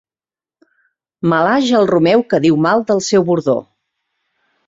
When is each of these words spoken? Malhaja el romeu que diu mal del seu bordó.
Malhaja 1.33 1.75
el 1.81 1.85
romeu 1.91 2.25
que 2.33 2.41
diu 2.47 2.57
mal 2.67 2.83
del 2.91 3.05
seu 3.09 3.27
bordó. 3.31 3.57